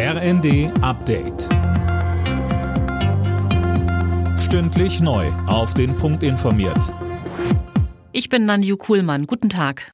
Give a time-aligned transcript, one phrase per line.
[0.00, 1.48] RND Update.
[4.38, 5.26] Stündlich neu.
[5.48, 6.94] Auf den Punkt informiert.
[8.12, 9.26] Ich bin Nanju Kuhlmann.
[9.26, 9.90] Guten Tag.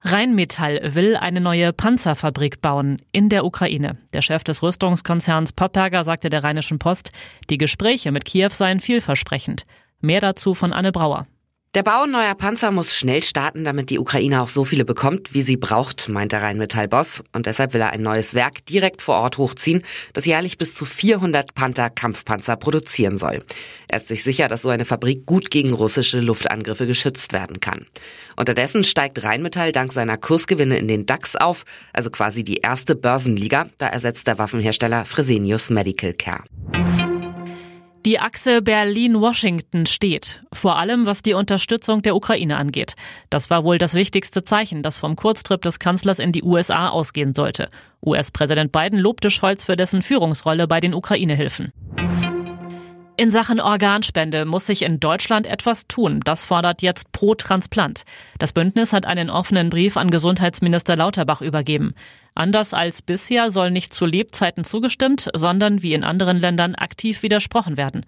[0.00, 3.96] Rheinmetall will eine neue Panzerfabrik bauen in der Ukraine.
[4.12, 7.12] Der Chef des Rüstungskonzerns Popperger sagte der Rheinischen Post,
[7.48, 9.66] die Gespräche mit Kiew seien vielversprechend.
[10.00, 11.28] Mehr dazu von Anne Brauer.
[11.74, 15.40] Der Bau neuer Panzer muss schnell starten, damit die Ukraine auch so viele bekommt, wie
[15.40, 17.22] sie braucht, meint der Rheinmetall-Boss.
[17.32, 19.82] Und deshalb will er ein neues Werk direkt vor Ort hochziehen,
[20.12, 23.42] das jährlich bis zu 400 Panther-Kampfpanzer produzieren soll.
[23.88, 27.86] Er ist sich sicher, dass so eine Fabrik gut gegen russische Luftangriffe geschützt werden kann.
[28.36, 31.64] Unterdessen steigt Rheinmetall dank seiner Kursgewinne in den DAX auf,
[31.94, 33.68] also quasi die erste Börsenliga.
[33.78, 36.44] Da ersetzt der Waffenhersteller Fresenius Medical Care.
[38.04, 42.96] Die Achse Berlin-Washington steht, vor allem was die Unterstützung der Ukraine angeht.
[43.30, 47.32] Das war wohl das wichtigste Zeichen, das vom Kurztrip des Kanzlers in die USA ausgehen
[47.32, 47.70] sollte.
[48.04, 51.72] US-Präsident Biden lobte Scholz für dessen Führungsrolle bei den Ukraine-Hilfen.
[53.22, 56.18] In Sachen Organspende muss sich in Deutschland etwas tun.
[56.24, 58.02] Das fordert jetzt Pro Transplant.
[58.40, 61.94] Das Bündnis hat einen offenen Brief an Gesundheitsminister Lauterbach übergeben.
[62.34, 67.76] Anders als bisher soll nicht zu Lebzeiten zugestimmt, sondern wie in anderen Ländern aktiv widersprochen
[67.76, 68.04] werden.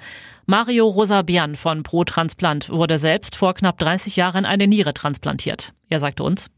[0.47, 5.75] Mario Rosabian von Pro Transplant wurde selbst vor knapp 30 Jahren eine Niere transplantiert.
[5.91, 6.51] Er sagte uns,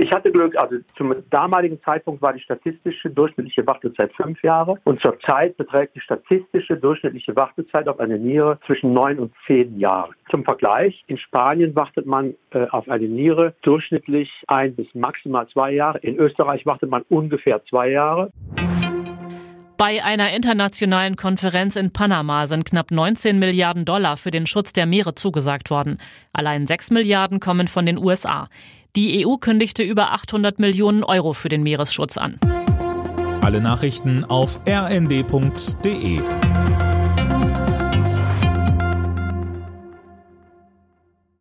[0.00, 5.00] ich hatte Glück, also zum damaligen Zeitpunkt war die statistische durchschnittliche Wartezeit fünf Jahre und
[5.00, 10.14] zurzeit beträgt die statistische durchschnittliche Wartezeit auf eine Niere zwischen neun und zehn Jahren.
[10.30, 15.72] Zum Vergleich, in Spanien wartet man äh, auf eine Niere durchschnittlich ein bis maximal zwei
[15.72, 15.98] Jahre.
[15.98, 18.30] In Österreich wartet man ungefähr zwei Jahre.
[19.78, 24.86] Bei einer internationalen Konferenz in Panama sind knapp 19 Milliarden Dollar für den Schutz der
[24.86, 25.98] Meere zugesagt worden.
[26.32, 28.48] Allein 6 Milliarden kommen von den USA.
[28.96, 32.40] Die EU kündigte über 800 Millionen Euro für den Meeresschutz an.
[33.40, 36.22] Alle Nachrichten auf rnd.de